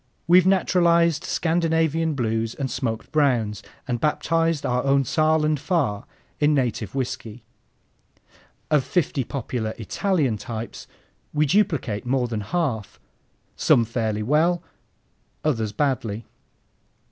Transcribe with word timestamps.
We've 0.27 0.47
naturalized 0.47 1.23
Scandinavian 1.23 2.15
Blues 2.15 2.55
and 2.55 2.71
smoked 2.71 3.11
browns 3.11 3.61
and 3.87 4.01
baptized 4.01 4.65
our 4.65 4.83
own 4.83 5.03
Saaland 5.03 5.59
Pfarr 5.59 6.05
in 6.39 6.55
native 6.55 6.95
whiskey. 6.95 7.43
Of 8.71 8.83
fifty 8.83 9.23
popular 9.23 9.75
Italian 9.77 10.37
types 10.37 10.87
we 11.35 11.45
duplicate 11.45 12.03
more 12.03 12.27
than 12.27 12.41
half, 12.41 12.99
some 13.55 13.85
fairly 13.85 14.23
well, 14.23 14.63
others 15.45 15.71
badly. 15.71 16.25